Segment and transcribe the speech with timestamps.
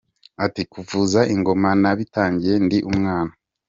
[0.45, 3.33] Ati “Kuvuza ingoma nabitangiye ndi umwana.